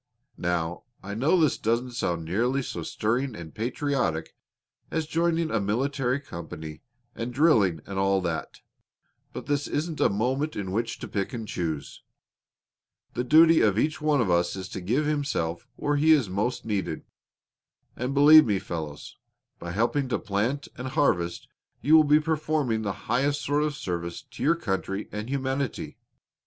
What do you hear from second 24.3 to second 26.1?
your country and humanity.